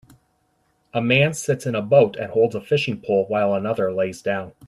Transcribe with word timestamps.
A 0.95 0.99
man 0.99 1.35
sits 1.35 1.67
in 1.67 1.75
a 1.75 1.81
boat 1.83 2.15
and 2.15 2.31
holds 2.31 2.55
a 2.55 2.61
fishing 2.61 2.99
pole 3.01 3.25
while 3.27 3.53
another 3.53 3.93
lays 3.93 4.23
down. 4.23 4.53